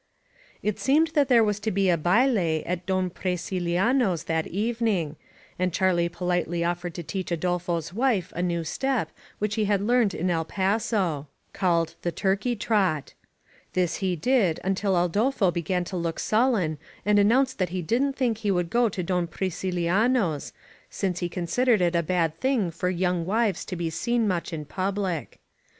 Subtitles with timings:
[0.63, 5.15] It seemed that there was to be a haile at Don Pri ciliano's that evening,
[5.59, 10.15] and CharUe politely offered to teach Adolfo's wife a new step which he had learned
[10.15, 13.13] in El Paso, called the Turkey Trot.
[13.73, 18.39] This he did until Adolfo began to look sullen and announced that he didn't think
[18.39, 20.51] he would go to Don Priciliano's,
[20.89, 24.65] since he considered it a bad thing for young wives to be seen much in
[24.65, 25.37] public.